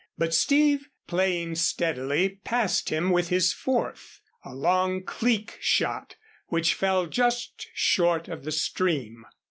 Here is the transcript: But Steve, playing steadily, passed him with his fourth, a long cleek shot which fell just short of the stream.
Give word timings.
But 0.17 0.33
Steve, 0.33 0.89
playing 1.05 1.53
steadily, 1.53 2.39
passed 2.43 2.89
him 2.89 3.11
with 3.11 3.29
his 3.29 3.53
fourth, 3.53 4.19
a 4.43 4.55
long 4.55 5.03
cleek 5.03 5.59
shot 5.61 6.15
which 6.47 6.73
fell 6.73 7.05
just 7.05 7.67
short 7.75 8.27
of 8.27 8.43
the 8.43 8.51
stream. 8.51 9.25